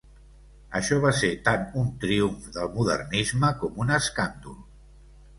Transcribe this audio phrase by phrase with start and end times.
[0.77, 4.57] Això va ser tant un triomf del modernisme com un escàndol.